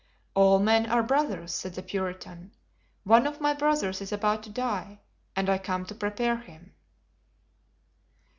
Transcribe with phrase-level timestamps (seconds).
[0.33, 2.53] "All men are brothers," said the Puritan.
[3.03, 4.97] "One of my brothers is about to die
[5.35, 6.73] and I come to prepare him."